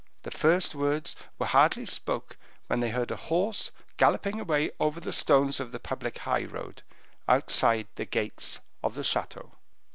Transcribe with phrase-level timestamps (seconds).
[0.23, 5.13] The first words were hardly spoke, when they heard a horse galloping away over the
[5.13, 6.81] stones of the public high road,
[7.27, 9.51] outside the gates of the chateau.